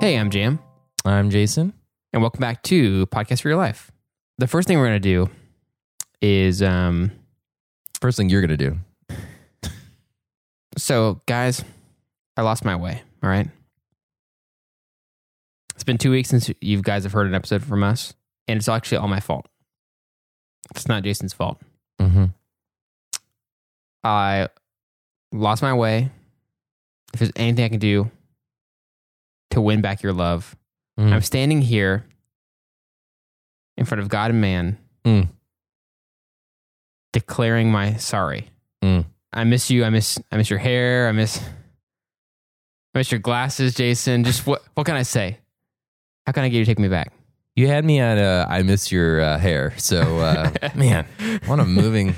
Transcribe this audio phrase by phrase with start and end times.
[0.00, 0.60] Hey, I'm Jam,
[1.04, 1.72] I'm Jason.
[2.12, 3.90] and welcome back to Podcast for Your Life.
[4.38, 5.30] The first thing we're going to do
[6.22, 7.12] is, um,
[8.00, 8.78] First thing you're gonna do.
[10.76, 11.64] so guys,
[12.36, 13.02] I lost my way.
[13.24, 13.48] All right.
[15.74, 18.14] It's been two weeks since you guys have heard an episode from us,
[18.46, 19.48] and it's actually all my fault.
[20.70, 21.60] It's not Jason's fault.
[22.00, 22.26] Mm-hmm.
[24.04, 24.48] I
[25.32, 26.10] lost my way.
[27.12, 28.12] If there's anything I can do
[29.58, 30.54] to win back your love,
[30.98, 31.12] Mm.
[31.12, 32.04] I'm standing here
[33.76, 35.28] in front of God and man, Mm.
[37.12, 38.50] declaring my sorry.
[38.82, 39.04] Mm.
[39.32, 39.84] I miss you.
[39.84, 40.18] I miss.
[40.32, 41.08] I miss your hair.
[41.08, 41.38] I miss.
[42.94, 44.24] I miss your glasses, Jason.
[44.24, 44.62] Just what?
[44.74, 45.38] What can I say?
[46.26, 47.12] How can I get you to take me back?
[47.54, 49.74] You had me at uh, I miss your uh, hair.
[49.78, 51.06] So uh, man,
[51.46, 52.14] what a moving,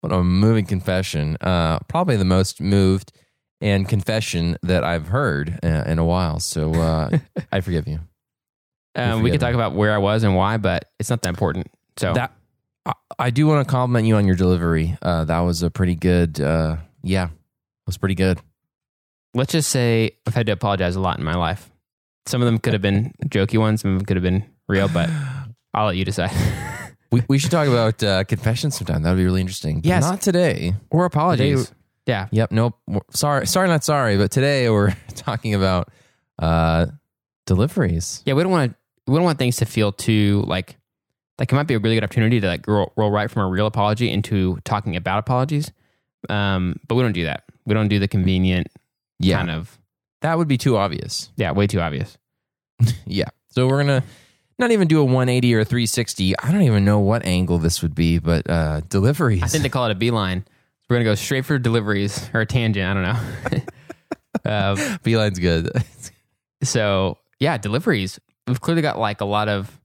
[0.00, 1.36] what a moving confession.
[1.40, 3.12] Uh, probably the most moved
[3.60, 6.40] and confession that I've heard uh, in a while.
[6.40, 7.18] So uh,
[7.52, 8.00] I forgive you.
[8.96, 11.66] Um, we could talk about where I was and why, but it's not that important.
[11.96, 12.32] So That
[12.86, 14.96] I, I do want to compliment you on your delivery.
[15.02, 16.40] Uh, that was a pretty good.
[16.40, 17.30] Uh, yeah, it
[17.86, 18.38] was pretty good.
[19.34, 21.70] let's just say I've had to apologize a lot in my life.
[22.26, 23.80] Some of them could have been jokey ones.
[23.82, 25.10] Some of them could have been real, but
[25.74, 26.30] I'll let you decide.
[27.10, 29.02] We, we should talk about uh, confessions sometime.
[29.02, 29.76] That would be really interesting.
[29.80, 30.02] But Yes.
[30.02, 30.74] not today.
[30.90, 31.72] or apologies.
[32.06, 32.28] Yeah.
[32.30, 32.52] Yep.
[32.52, 32.78] Nope.
[33.10, 33.46] Sorry.
[33.46, 33.68] Sorry.
[33.68, 34.16] Not sorry.
[34.16, 35.90] But today we're talking about
[36.38, 36.86] uh,
[37.46, 38.22] deliveries.
[38.24, 38.76] Yeah, we don't want to.
[39.06, 40.76] We don't want things to feel too like
[41.38, 43.48] like it might be a really good opportunity to like roll, roll right from a
[43.48, 45.70] real apology into talking about apologies.
[46.30, 47.44] Um, but we don't do that.
[47.66, 48.68] We don't do the convenient
[49.18, 49.36] Yeah.
[49.38, 49.78] kind of
[50.22, 51.30] That would be too obvious.
[51.36, 52.16] yeah, way too obvious.
[53.06, 53.28] Yeah.
[53.50, 54.02] So we're gonna
[54.58, 56.38] not even do a 180 or a 360.
[56.38, 59.42] I don't even know what angle this would be, but uh, deliveries.
[59.42, 60.44] I think they call it a beeline.
[60.88, 62.86] We're gonna go straight for deliveries or a tangent.
[62.86, 63.62] I don't
[64.44, 64.50] know.
[64.50, 65.70] uh, Beeline's good.
[66.62, 68.18] so yeah, deliveries.
[68.46, 69.80] We've clearly got like a lot of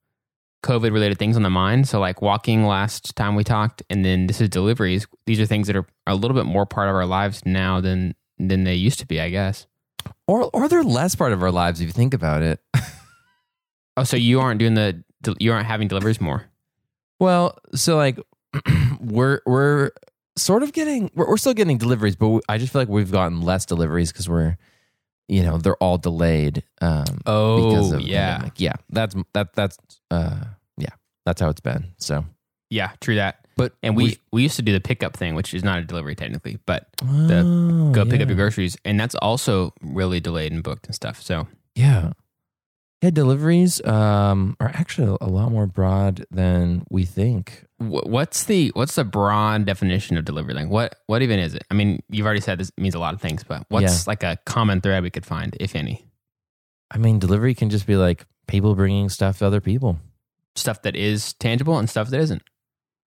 [0.64, 1.88] COVID related things on the mind.
[1.88, 5.08] So like walking last time we talked, and then this is deliveries.
[5.26, 8.16] These are things that are a little bit more part of our lives now than
[8.38, 9.68] than they used to be, I guess.
[10.28, 12.60] or or they're less part of our lives if you think about it.
[13.98, 15.04] Oh, so you aren't doing the
[15.40, 16.46] you aren't having deliveries more.
[17.20, 18.18] Well, so like
[19.02, 19.92] we're we're
[20.42, 23.12] sort of getting we're, we're still getting deliveries, but we, I just feel like we've
[23.12, 24.58] gotten less deliveries because we're
[25.28, 26.64] you know they're all delayed.
[26.82, 28.54] Um, because Oh of the yeah, pandemic.
[28.58, 28.74] yeah.
[28.90, 29.78] That's that that's
[30.10, 30.44] uh
[30.78, 30.90] yeah
[31.26, 31.94] that's how it's been.
[31.98, 32.26] So,
[32.70, 33.46] yeah, true that.
[33.58, 36.16] but And we, we used to do the pickup thing, which is not a delivery
[36.16, 40.64] technically, but the Oh, go pick up your groceries, and that's also really delayed and
[40.64, 41.22] booked and stuff.
[41.22, 42.14] So Yeah.
[43.02, 47.64] Yeah, deliveries um, are actually a lot more broad than we think.
[47.78, 50.54] What's the what's the broad definition of delivery?
[50.54, 51.64] Like what what even is it?
[51.72, 54.12] I mean, you've already said this means a lot of things, but what's Yeah.
[54.12, 56.06] like a common thread we could find, if any?
[56.92, 59.98] I mean, delivery can just be like people bringing stuff to other people.
[60.56, 62.42] Stuff that is tangible and stuff that isn't.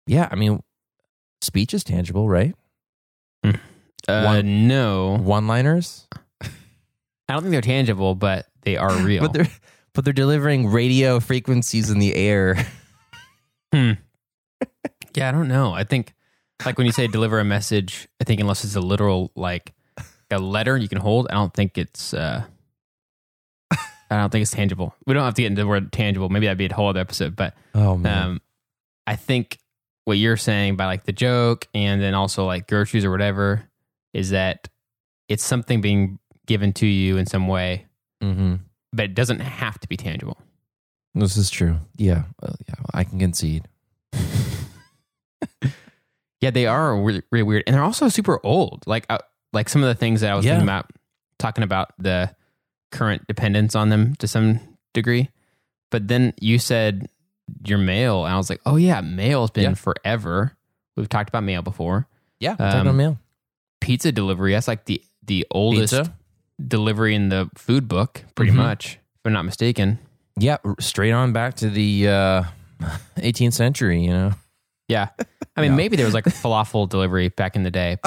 [0.08, 0.64] Yeah, I mean,
[1.42, 2.56] speech is tangible, right?
[3.44, 3.54] Uh,
[4.24, 6.08] One- no, One liners,
[6.42, 6.48] I
[7.34, 9.22] don't think they're tangible, but they are real.
[9.24, 9.48] but they're
[9.96, 12.56] but they're delivering radio frequencies in the air.
[13.74, 13.96] yeah,
[15.18, 15.74] I don't know.
[15.74, 16.14] I think
[16.66, 19.74] like when you say deliver a message, I think unless it's a literal like
[20.32, 22.14] a letter you can hold, I don't think it's.
[22.14, 22.44] uh
[24.12, 24.94] I don't think it's tangible.
[25.08, 26.30] We don't have to get into the word tangible.
[26.30, 28.42] Maybe that'd be a whole other episode, but Oh man, Um,
[29.08, 29.58] I think
[30.06, 33.64] what you're saying by like the joke and then also like groceries or whatever
[34.14, 34.68] is that
[35.28, 37.88] it's something being given to you in some way,
[38.22, 38.56] hmm
[38.96, 40.38] but it doesn't have to be tangible.
[41.14, 41.78] this is true.
[41.98, 43.68] Yeah, well, yeah, I can concede.
[46.42, 48.84] Yeah, they are really, really weird, and they're also super old.
[48.86, 49.18] Like, uh,
[49.54, 50.52] like some of the things that I was Yeah.
[50.52, 50.92] thinking about,
[51.40, 52.36] talking about the
[52.92, 54.60] current dependence on them to some
[54.94, 55.30] degree.
[55.92, 57.10] But then you said
[57.66, 59.74] your mail, and I was like, oh yeah, mail's been Yeah.
[59.74, 60.56] forever.
[60.98, 62.08] We've talked about mail before.
[62.40, 63.20] Yeah, Um, talking about mail.
[63.82, 64.52] pizza delivery.
[64.52, 66.14] That's like the the oldest Pizza.
[66.66, 68.56] Delivery in the food book, pretty Mhm.
[68.56, 70.00] much, if I'm not mistaken.
[70.38, 72.44] Yeah, straight on back to the uh,
[73.18, 74.04] 18th century.
[74.04, 74.32] You know.
[74.88, 75.08] Yeah,
[75.56, 77.98] I mean, maybe there was like falafel delivery back in the day.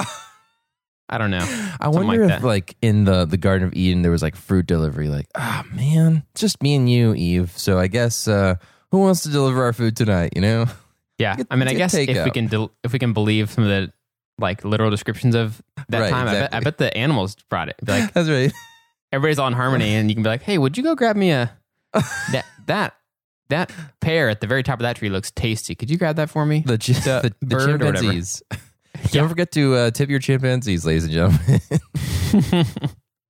[1.10, 1.38] I don't know.
[1.38, 2.46] I Something wonder like if that.
[2.46, 5.08] like in the the Garden of Eden there was like fruit delivery.
[5.08, 7.50] Like, ah man, just me and you, Eve.
[7.56, 8.56] So I guess uh,
[8.90, 10.34] who wants to deliver our food tonight?
[10.36, 10.66] You know?
[11.18, 13.64] Yeah, Get- I mean, I guess if we can del- if we can believe some
[13.64, 13.90] of the
[14.38, 17.76] like literal descriptions of that Right, time, I, bet, I bet the animals brought it.
[17.84, 18.52] Be like That's right.
[19.12, 21.30] everybody's all in harmony, and you can be like, "Hey, would you go grab me
[21.32, 21.56] a
[22.32, 22.94] that that
[23.48, 25.74] that pear at the very top of that tree looks tasty.
[25.74, 27.96] Could you grab that for me?" The, The the, the bird or whatever.
[28.04, 28.42] chimpanzees.
[29.12, 31.60] Don't forget to uh, tip your chimpanzees, ladies and gentlemen.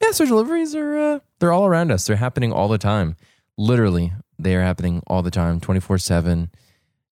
[0.03, 2.07] yeah, so deliveries are uh, they're all around us.
[2.07, 3.17] They're happening all the time.
[3.57, 6.51] Literally, they are happening all the time, 24 7.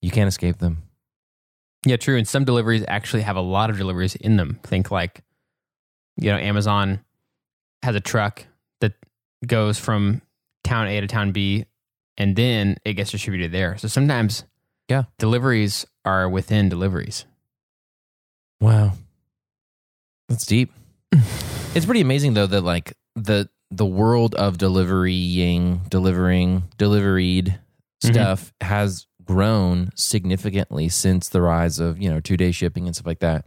[0.00, 0.82] You can't escape them.
[1.86, 2.16] Yeah, true.
[2.18, 4.58] And some deliveries actually have a lot of deliveries in them.
[4.64, 5.22] Think like,
[6.16, 7.00] you know, Amazon
[7.82, 8.44] has a truck
[8.80, 8.92] that
[9.46, 10.20] goes from
[10.64, 11.64] town A to town B
[12.18, 13.78] and then it gets distributed there.
[13.78, 14.44] So sometimes
[14.88, 15.04] Yeah.
[15.18, 17.24] deliveries are within deliveries.
[18.60, 18.92] Wow.
[20.28, 20.72] That's deep.
[21.74, 27.58] it's pretty amazing though that like the the world of delivering, delivering, deliveried
[28.04, 28.12] Mhm.
[28.12, 33.18] stuff has grown significantly since the rise of, you know, two-day shipping and stuff like
[33.20, 33.44] that.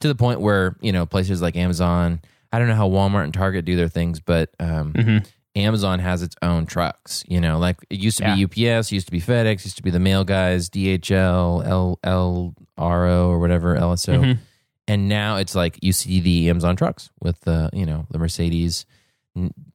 [0.00, 2.20] To the point where, you know, places like Amazon,
[2.52, 5.18] I don't know how Walmart and Target do their things, but um Mm-hmm.
[5.54, 7.24] Amazon has its own trucks.
[7.28, 8.46] You know, like it used to Yeah.
[8.46, 12.54] be UPS, used to be FedEx, used to be the mail guys, DHL, L L
[12.78, 14.38] R O or whatever LSO, Mhm.
[14.88, 18.86] and now it's like you see the Amazon trucks with the you know the Mercedes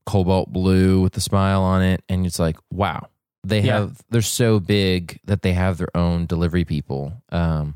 [0.06, 3.08] cobalt blue with the smile on it, and it's like wow,
[3.48, 3.80] they Yeah.
[3.80, 7.14] have they're so big that they have their own delivery people.
[7.32, 7.76] Um,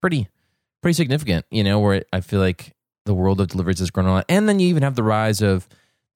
[0.00, 0.28] pretty
[0.82, 2.74] pretty significant, you know, where I feel like
[3.06, 5.40] the world of deliveries has grown a lot, and then you even have the rise
[5.42, 5.68] of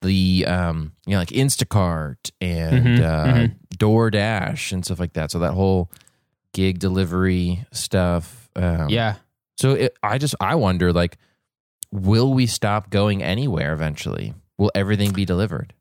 [0.02, 3.54] the um you know like Instacart and Mhm, uh mhm.
[3.76, 5.30] DoorDash and stuff like that.
[5.30, 5.90] So that whole
[6.52, 8.48] gig delivery stuff.
[8.56, 9.16] Um, yeah.
[9.56, 11.16] So it, I just I wonder like,
[11.90, 14.34] will we stop going anywhere eventually?
[14.58, 15.72] Will everything be delivered?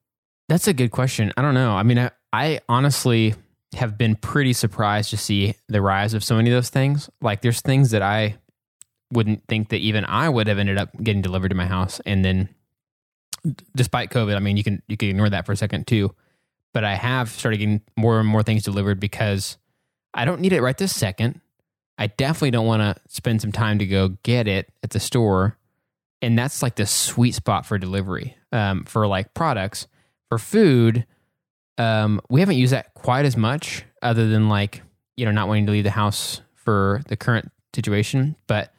[0.50, 1.31] That's a good question.
[1.38, 1.71] I don't know.
[1.75, 3.35] I mean, I, I honestly
[3.75, 7.09] have been pretty surprised to see the rise of so many of those things.
[7.21, 8.38] Like, there's things that I
[9.12, 12.25] wouldn't think that even I would have ended up getting delivered to my house, and
[12.25, 12.50] then,
[13.75, 16.13] despite COVID, I mean, you can you can ignore that for a second too.
[16.74, 19.57] But I have started getting more and more things delivered because
[20.13, 21.39] I don't need it right this second.
[22.00, 25.57] I definitely don't want to spend some time to go get it at the store,
[26.24, 29.88] and that's like the sweet spot for delivery um, for like products
[30.29, 31.06] for food,
[31.78, 34.81] um, we haven't used that quite as much, other than like
[35.18, 38.36] you know not wanting to leave the house for the current situation.
[38.48, 38.74] But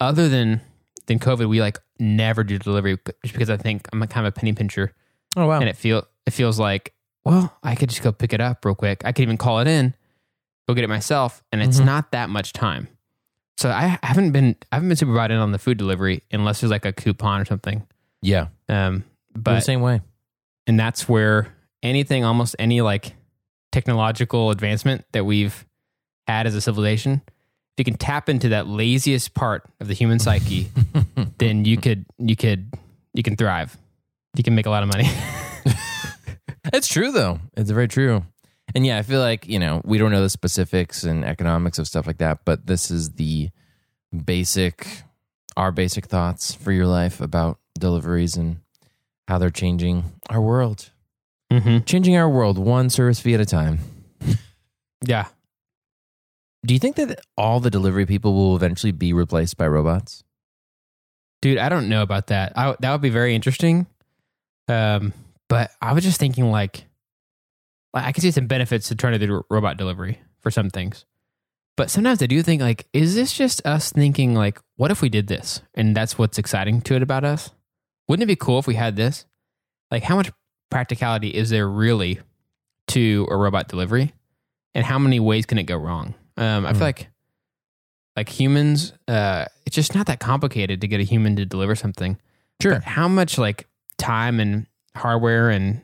[0.00, 0.60] other than
[1.06, 4.32] than COVID, we like never do delivery just because I think I'm a kind of
[4.34, 4.94] a penny pincher,
[5.36, 5.60] Oh wow!
[5.60, 6.94] and it feel it feels like
[7.24, 9.02] well I could just go pick it up real quick.
[9.04, 9.94] I could even call it in,
[10.68, 11.84] go get it myself, and it's Mhm.
[11.86, 12.88] not that much time.
[13.58, 16.60] So I haven't been I haven't been super bought in on the food delivery unless
[16.60, 17.86] there's like a coupon or something.
[18.22, 19.04] yeah, Um,
[19.34, 20.00] but but the same way.
[20.66, 23.14] and that's where anything almost any like
[23.72, 25.66] technological advancement that we've
[26.26, 30.18] had as a civilization if you can tap into that laziest part of the human
[30.18, 30.68] psyche
[31.38, 32.72] then you could you could
[33.14, 33.76] you can thrive
[34.36, 35.08] you can make a lot of money
[36.72, 37.40] It's true though.
[37.56, 38.24] It's very true.
[38.74, 41.88] And yeah, I feel like, you know, we don't know the specifics and economics of
[41.88, 43.50] stuff like that, but this is the
[44.24, 44.86] basic
[45.56, 48.58] our basic thoughts for your life about deliveries and
[49.26, 50.90] how they're changing our world.
[51.50, 51.78] Mm-hmm.
[51.84, 53.78] Changing our world one service fee at a time.
[55.04, 55.26] yeah.
[56.64, 60.24] Do you think that all the delivery people will eventually be replaced by robots?
[61.40, 62.52] dude i don't know about that.
[62.56, 63.86] I, that would be very interesting.
[64.68, 65.12] Um
[65.48, 66.84] but i was just thinking like
[67.92, 71.04] like, i could see some benefits to turning to the robot delivery for some things.
[71.76, 75.08] But sometimes i do think like is this just us thinking like what if we
[75.08, 75.62] did this?
[75.74, 77.50] And that's what's exciting to it about us.
[78.08, 79.24] Wouldn't it be cool if we had this?
[79.90, 80.30] Like how much
[80.70, 82.20] practicality is there really
[82.88, 84.12] to a robot delivery
[84.74, 86.76] and how many ways can it go wrong um i Hmm.
[86.78, 87.08] feel like
[88.16, 92.18] like humans uh it's just not that complicated to get a human to deliver something
[92.60, 92.72] Sure.
[92.74, 93.66] but how much like
[93.98, 95.82] time and hardware and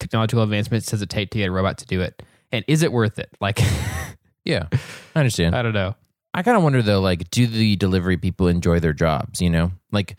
[0.00, 2.92] technological advancements does it take to get a robot to do it and is it
[2.92, 3.60] worth it like
[4.44, 4.68] Yeah.
[5.14, 5.54] I understand.
[5.56, 5.94] i don't know
[6.36, 9.40] I kind of wonder though, like, do the delivery people enjoy their jobs?
[9.40, 10.16] You know, like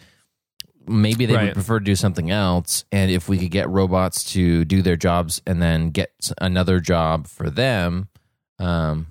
[0.87, 2.85] maybe they would prefer to do something else.
[2.91, 7.27] And if we could get robots to do their jobs and then get another job
[7.27, 8.09] for them,
[8.59, 9.07] um,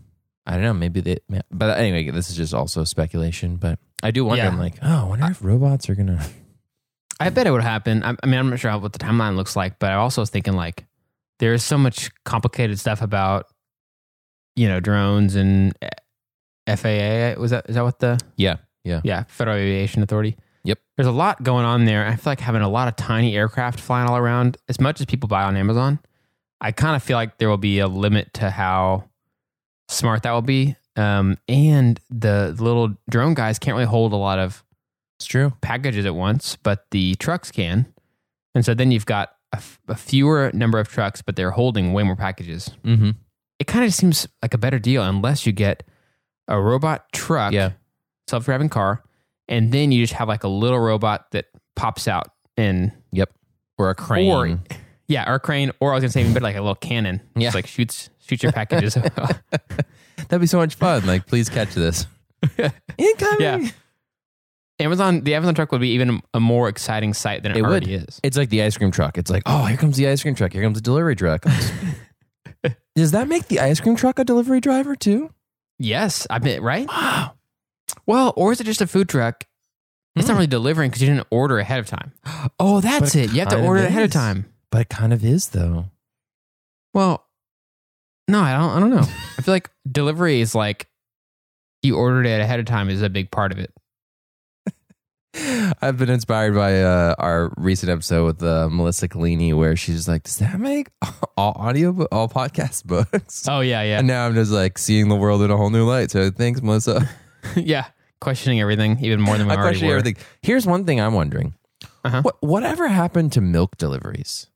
[0.46, 0.74] I don't know.
[0.74, 1.18] Maybe they.
[1.50, 3.56] But anyway, this is just also speculation.
[3.56, 4.44] But I do wonder.
[4.44, 4.48] Yeah.
[4.50, 6.24] I'm like, oh, I wonder if robots are gonna.
[7.20, 9.36] i bet it would happen i, I mean i'm not sure how, what the timeline
[9.36, 10.84] looks like but i also was thinking like
[11.38, 13.46] there's so much complicated stuff about
[14.56, 15.78] you know drones and
[16.66, 19.00] eh, faa was that is that what the Yeah, yeah.
[19.04, 20.78] yeah federal aviation authority Yep.
[20.96, 23.78] there's a lot going on there i feel like having a lot of tiny aircraft
[23.80, 25.98] flying all around as much as people buy on amazon
[26.60, 29.04] i kind of feel like there will be a limit to how
[29.88, 34.38] smart that will be um, and the little drone guys can't really hold a lot
[34.38, 34.64] of
[35.18, 35.52] It's true.
[35.60, 37.86] packages at once but the trucks can
[38.54, 41.92] and so then you've got a, f- a fewer number of trucks but they're holding
[41.92, 43.10] way more packages Mm-hmm.
[43.58, 45.82] it kind of seems like a better deal unless you get
[46.48, 47.72] a robot truck, Yeah.
[48.28, 49.02] self-driving car,
[49.48, 51.46] and then you just have like a little robot that
[51.76, 53.30] pops out and Yep.
[53.78, 54.30] Or a crane.
[54.30, 54.60] Or-
[55.08, 57.20] Yeah, or a crane, or I was gonna say even better, like a little cannon.
[57.36, 57.48] Yeah.
[57.48, 58.94] Just like shoots shoots your packages.
[60.28, 61.04] That'd be so much fun.
[61.06, 62.06] Like, please catch this.
[62.98, 63.40] Incoming.
[63.40, 63.68] Yeah.
[64.80, 67.70] Amazon, the Amazon truck would be even a more exciting sight than it, It would.
[67.70, 68.20] already is.
[68.24, 69.18] It's like the ice cream truck.
[69.18, 70.52] It's like, oh, here comes the ice cream truck.
[70.52, 71.44] Here comes the delivery truck.
[72.96, 75.30] Does that make the ice cream truck a delivery driver too?
[75.78, 76.88] Yes, I bet right.
[76.88, 77.34] Wow.
[78.06, 79.44] Well, or is it just a food truck?
[80.16, 80.38] It's not Hmm.
[80.38, 82.12] really delivering because you didn't order ahead of time.
[82.60, 83.32] Oh, that's But it it.
[83.32, 84.14] You have to kind of order it ahead of is.
[84.14, 84.46] time.
[84.70, 85.86] But it kind of is though.
[86.92, 87.26] Well,
[88.28, 88.70] no, I don't.
[88.70, 89.06] I don't know.
[89.38, 90.86] I feel like delivery is like
[91.82, 93.72] you ordered it ahead of time is a big part of it.
[95.82, 100.22] I've been inspired by uh, our recent episode with uh, Melissa Collini, where she's like,
[100.22, 100.90] "Does that make
[101.36, 105.16] all audio, all podcast books?" Oh yeah, yeah, And now I'm just like seeing the
[105.16, 106.12] world in a whole new light.
[106.12, 107.08] So thanks, Melissa.
[107.56, 107.86] yeah.
[108.24, 109.98] Questioning everything even more than we I already question were.
[109.98, 110.22] everything.
[110.42, 111.54] Here's one thing I'm wondering:
[112.04, 112.22] Uh-huh.
[112.22, 114.48] what whatever happened to milk deliveries?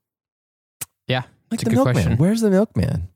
[1.07, 1.93] Yeah, like it's a the good milkman.
[1.93, 2.17] question.
[2.17, 3.07] Where's the milkman?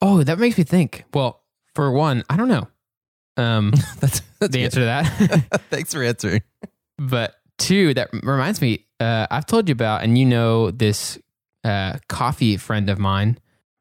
[0.00, 1.04] Oh, that makes me think.
[1.12, 1.42] Well,
[1.74, 2.66] for one, I don't know.
[3.36, 3.70] Um,
[4.00, 5.60] That's, that's the answer to that.
[5.70, 6.42] Thanks for answering.
[6.98, 11.18] But two, that reminds me, uh, I've told you about, and you know this
[11.64, 13.38] uh, coffee friend of mine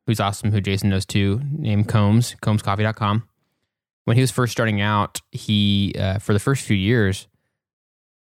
[0.07, 3.27] who's awesome, who Jason knows too, named Combs, combscoffee.com.
[4.05, 7.27] When he was first starting out, he, uh, for the first few years,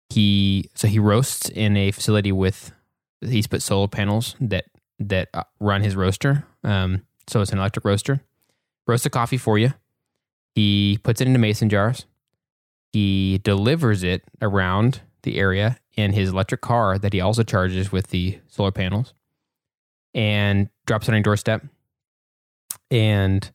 [0.08, 2.72] he, so he roasts in a facility with,
[3.20, 4.64] he's put solar panels that,
[4.98, 6.46] that uh, run his roaster.
[6.64, 8.22] Um, so it's an electric roaster.
[8.86, 9.74] Roasts the coffee for you.
[10.54, 12.06] He puts it into mason jars
[12.96, 18.06] he delivers it around the area in his electric car that he also charges with
[18.06, 19.12] the solar panels
[20.14, 21.62] and drops it on your doorstep.
[22.90, 23.50] And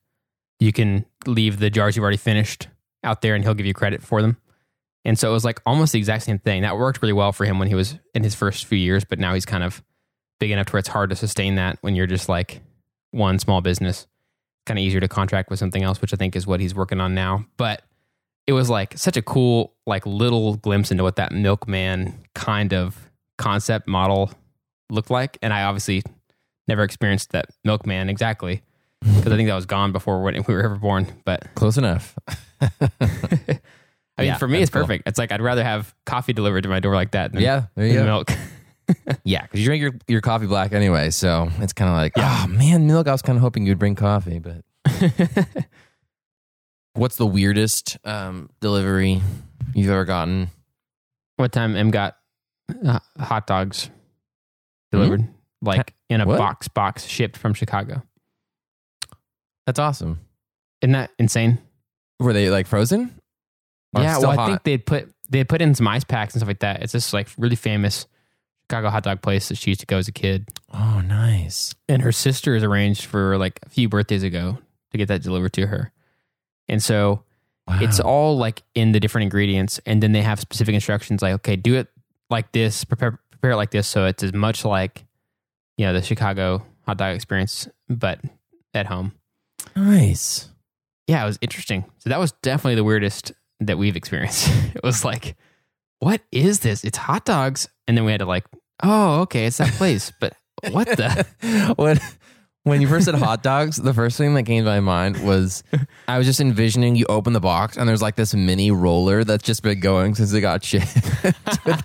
[0.62, 2.70] you can leave the jars you've already finished
[3.04, 4.38] out there and he'll give you credit for them.
[5.04, 6.62] And so it was like almost the exact same thing.
[6.62, 9.18] That worked really well for him when he was in his first few years, but
[9.18, 9.84] now he's kind of
[10.40, 12.62] big enough to where it's hard to sustain that when you're just like
[13.10, 14.06] one small business.
[14.68, 17.02] Kind of easier to contract with something else, which I think is what he's working
[17.02, 17.46] on now.
[17.58, 17.82] But
[18.46, 23.10] it was like such a cool like little glimpse into what that milkman kind of
[23.38, 24.32] concept model
[24.90, 26.04] looked like and i obviously
[26.68, 28.62] never experienced that milkman exactly
[29.02, 32.16] because i think that was gone before when we were ever born but Close enough.
[32.62, 32.70] i
[33.50, 33.60] mean
[34.20, 34.82] Yeah, for me it's cool.
[34.84, 37.66] perfect it's like i'd rather have coffee delivered to my door like that than, yeah,
[37.76, 38.32] than milk
[39.24, 42.44] Yeah, because you drink your, your coffee black anyway, so it's kind of like, Yeah.
[42.44, 43.08] oh man, milk.
[43.08, 44.66] I was kind of hoping you'd bring coffee, but
[46.94, 49.22] what's the weirdest um, delivery
[49.74, 50.50] you've ever gotten?
[51.38, 52.18] what time m got
[52.86, 53.90] uh, hot dogs
[54.92, 55.28] delivered
[55.62, 56.38] like in a What?
[56.38, 58.04] box box shipped from chicago
[59.66, 60.20] That's awesome.
[60.82, 61.60] isn't that insane
[62.20, 63.14] Were they like frozen?
[63.94, 66.48] Or yeah, well, I think they'd put they put in some ice packs and stuff
[66.48, 66.82] like that.
[66.84, 68.06] It's this like really famous
[68.64, 70.48] Chicago hot dog place that she used to go as a kid.
[70.74, 71.76] Oh, nice.
[71.90, 74.58] And her sister is arranged for like a few birthdays ago
[74.92, 75.92] to get that delivered to her.
[76.68, 77.24] And so
[77.68, 77.80] Wow.
[77.82, 81.56] it's all like in the different ingredients, and then they have specific instructions like, okay,
[81.56, 81.88] do it
[82.30, 85.06] like this, prepare prepare it like this, so it's as much like
[85.78, 88.20] you know the Chicago hot dog experience, but
[88.74, 89.14] at home.
[89.76, 90.50] Nice.
[91.08, 91.86] yeah, it was interesting.
[92.00, 94.50] So that was definitely the weirdest that we've experienced.
[94.76, 95.36] it was like,
[96.00, 96.84] what is this?
[96.84, 97.68] It's hot dogs.
[97.88, 98.46] And then we had to like,
[98.84, 100.12] oh, okay, it's that place.
[100.20, 100.34] But
[100.72, 101.74] what the?
[101.78, 102.00] when
[102.64, 105.64] when you first said hot dogs, the first thing that came to my mind was
[106.08, 109.44] I was just envisioning you open the box and there's like this mini roller that's
[109.44, 110.96] just been going since it got shipped.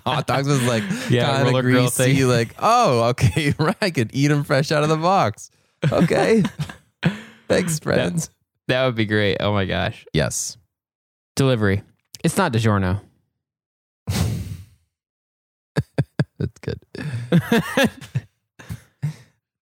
[0.05, 2.25] Hot dogs was like Yeah, kind of roller grill greasy.
[2.25, 3.75] Like, oh, okay, right.
[3.81, 5.49] I could eat them fresh out of the box.
[5.91, 6.43] Okay,
[7.47, 8.29] thanks, friends.
[8.67, 9.37] That would be great.
[9.39, 10.05] Oh my gosh.
[10.13, 10.57] Yes,
[11.37, 11.83] Delivery.
[12.23, 12.99] It's not DiGiorno.
[16.39, 16.79] that's good.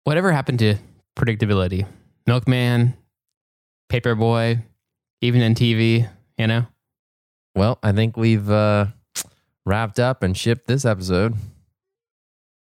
[0.04, 0.76] Whatever happened to
[1.16, 1.86] predictability?
[2.26, 2.94] Milkman,
[3.92, 4.62] Paperboy,
[5.20, 6.08] even in TV,
[6.38, 6.66] you know?
[7.54, 8.86] Well, I think we've uh,
[9.66, 11.34] wrapped up and shipped this episode.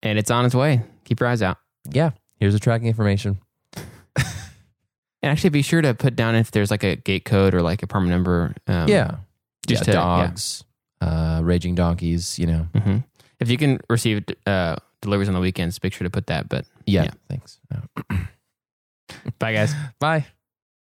[0.03, 0.81] And it's on its way.
[1.05, 1.57] Keep your eyes out.
[1.89, 3.39] Yeah, here's the tracking information.
[5.21, 7.83] And actually be sure to put down if there's like a gate code or like
[7.83, 8.55] a permit number.
[8.67, 9.17] Um, yeah,
[9.67, 10.03] Just yeah, to- yeah.
[10.03, 10.63] dogs,
[11.01, 12.39] uh, raging donkeys.
[12.39, 12.67] You know.
[12.75, 12.97] hmm
[13.39, 16.47] If you can receive uh, deliveries on the weekends, make sure to put that.
[16.47, 17.03] But Yeah.
[17.03, 17.11] Yeah.
[17.29, 17.59] Thanks.
[19.39, 19.73] bye, guys.
[19.99, 20.25] Bye.